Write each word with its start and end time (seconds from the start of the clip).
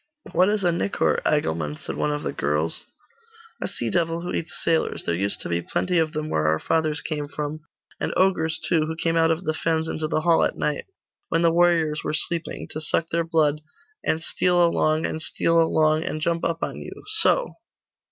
'What 0.31 0.49
is 0.49 0.63
a 0.63 0.71
nicor, 0.71 1.21
Agilmund?' 1.27 1.75
asked 1.75 1.93
one 1.95 2.09
of 2.11 2.23
the 2.23 2.33
girls. 2.33 2.85
'A 3.61 3.67
sea 3.67 3.91
devil 3.91 4.21
who 4.21 4.33
eats 4.33 4.57
sailors. 4.63 5.03
There 5.03 5.13
used 5.13 5.41
to 5.41 5.47
be 5.49 5.61
plenty 5.61 5.99
of 5.99 6.11
them 6.11 6.27
where 6.27 6.47
our 6.47 6.57
fathers 6.57 7.01
came 7.01 7.27
from, 7.27 7.59
and 7.99 8.11
ogres 8.17 8.57
too, 8.67 8.87
who 8.87 8.95
came 8.95 9.15
out 9.15 9.29
of 9.29 9.43
the 9.43 9.53
fens 9.53 9.87
into 9.87 10.07
the 10.07 10.21
hall 10.21 10.43
at 10.43 10.57
night, 10.57 10.85
when 11.29 11.43
the 11.43 11.51
warriors 11.53 12.01
were 12.03 12.15
sleeping, 12.15 12.67
to 12.71 12.81
suck 12.81 13.09
their 13.11 13.23
blood, 13.23 13.61
and 14.03 14.23
steal 14.23 14.65
along, 14.65 15.05
and 15.05 15.21
steal 15.21 15.61
along, 15.61 16.03
and 16.03 16.19
jump 16.19 16.43
upon 16.43 16.77
you 16.77 17.03
so! 17.19 17.53